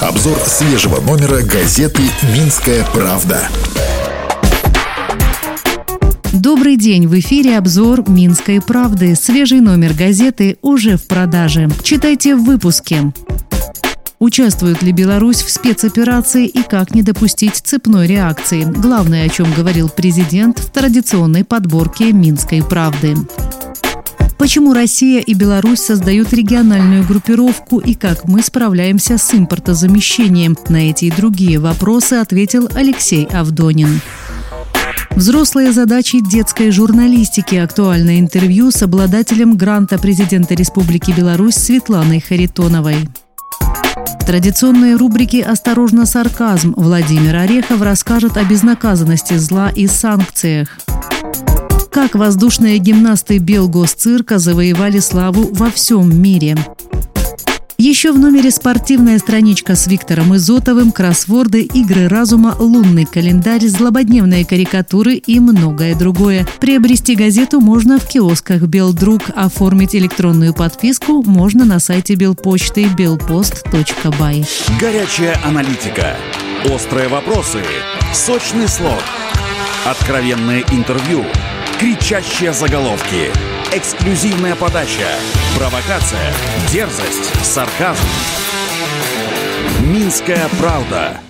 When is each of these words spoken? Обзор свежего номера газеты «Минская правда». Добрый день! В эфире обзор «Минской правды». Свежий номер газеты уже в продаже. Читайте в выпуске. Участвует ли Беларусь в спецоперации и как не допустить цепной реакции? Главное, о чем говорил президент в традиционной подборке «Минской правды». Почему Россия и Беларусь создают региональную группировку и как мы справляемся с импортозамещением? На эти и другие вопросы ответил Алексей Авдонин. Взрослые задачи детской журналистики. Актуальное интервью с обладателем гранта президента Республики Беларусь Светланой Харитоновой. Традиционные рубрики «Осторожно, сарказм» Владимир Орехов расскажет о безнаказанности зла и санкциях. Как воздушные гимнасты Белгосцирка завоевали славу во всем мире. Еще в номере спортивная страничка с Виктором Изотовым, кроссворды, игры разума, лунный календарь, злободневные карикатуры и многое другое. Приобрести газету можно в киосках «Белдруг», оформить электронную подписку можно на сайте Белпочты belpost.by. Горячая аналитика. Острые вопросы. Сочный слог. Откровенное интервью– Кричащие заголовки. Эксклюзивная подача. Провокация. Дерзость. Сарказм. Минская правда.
Обзор 0.00 0.38
свежего 0.46 1.00
номера 1.00 1.42
газеты 1.42 2.02
«Минская 2.32 2.84
правда». 2.94 3.48
Добрый 6.32 6.76
день! 6.76 7.08
В 7.08 7.18
эфире 7.18 7.58
обзор 7.58 8.08
«Минской 8.08 8.60
правды». 8.60 9.16
Свежий 9.16 9.60
номер 9.60 9.94
газеты 9.94 10.56
уже 10.62 10.96
в 10.96 11.08
продаже. 11.08 11.68
Читайте 11.82 12.36
в 12.36 12.44
выпуске. 12.44 13.12
Участвует 14.20 14.82
ли 14.82 14.92
Беларусь 14.92 15.42
в 15.42 15.50
спецоперации 15.50 16.46
и 16.46 16.62
как 16.62 16.94
не 16.94 17.02
допустить 17.02 17.56
цепной 17.56 18.06
реакции? 18.06 18.62
Главное, 18.62 19.26
о 19.26 19.28
чем 19.28 19.52
говорил 19.52 19.88
президент 19.88 20.60
в 20.60 20.70
традиционной 20.70 21.44
подборке 21.44 22.12
«Минской 22.12 22.62
правды». 22.62 23.16
Почему 24.38 24.72
Россия 24.72 25.20
и 25.20 25.34
Беларусь 25.34 25.80
создают 25.80 26.32
региональную 26.32 27.04
группировку 27.04 27.80
и 27.80 27.94
как 27.94 28.26
мы 28.26 28.40
справляемся 28.42 29.18
с 29.18 29.34
импортозамещением? 29.34 30.56
На 30.68 30.88
эти 30.90 31.06
и 31.06 31.10
другие 31.10 31.58
вопросы 31.58 32.14
ответил 32.14 32.68
Алексей 32.74 33.26
Авдонин. 33.26 34.00
Взрослые 35.10 35.72
задачи 35.72 36.20
детской 36.20 36.70
журналистики. 36.70 37.56
Актуальное 37.56 38.20
интервью 38.20 38.70
с 38.70 38.80
обладателем 38.82 39.56
гранта 39.56 39.98
президента 39.98 40.54
Республики 40.54 41.10
Беларусь 41.10 41.56
Светланой 41.56 42.20
Харитоновой. 42.20 43.08
Традиционные 44.24 44.94
рубрики 44.94 45.38
«Осторожно, 45.38 46.06
сарказм» 46.06 46.74
Владимир 46.76 47.34
Орехов 47.34 47.82
расскажет 47.82 48.36
о 48.36 48.44
безнаказанности 48.44 49.34
зла 49.34 49.70
и 49.70 49.88
санкциях. 49.88 50.78
Как 51.90 52.14
воздушные 52.14 52.78
гимнасты 52.78 53.38
Белгосцирка 53.38 54.38
завоевали 54.38 54.98
славу 54.98 55.48
во 55.52 55.70
всем 55.70 56.20
мире. 56.20 56.56
Еще 57.80 58.10
в 58.10 58.18
номере 58.18 58.50
спортивная 58.50 59.18
страничка 59.18 59.76
с 59.76 59.86
Виктором 59.86 60.34
Изотовым, 60.34 60.90
кроссворды, 60.90 61.62
игры 61.62 62.08
разума, 62.08 62.56
лунный 62.58 63.04
календарь, 63.04 63.64
злободневные 63.68 64.44
карикатуры 64.44 65.14
и 65.14 65.38
многое 65.38 65.94
другое. 65.94 66.44
Приобрести 66.60 67.14
газету 67.14 67.60
можно 67.60 68.00
в 68.00 68.08
киосках 68.08 68.62
«Белдруг», 68.62 69.22
оформить 69.34 69.94
электронную 69.94 70.54
подписку 70.54 71.22
можно 71.22 71.64
на 71.64 71.78
сайте 71.78 72.16
Белпочты 72.16 72.86
belpost.by. 72.86 74.44
Горячая 74.80 75.40
аналитика. 75.44 76.16
Острые 76.74 77.06
вопросы. 77.06 77.62
Сочный 78.12 78.66
слог. 78.66 79.00
Откровенное 79.86 80.64
интервью– 80.72 81.24
Кричащие 81.78 82.52
заголовки. 82.52 83.30
Эксклюзивная 83.72 84.56
подача. 84.56 85.06
Провокация. 85.56 86.32
Дерзость. 86.72 87.32
Сарказм. 87.44 88.02
Минская 89.82 90.48
правда. 90.58 91.20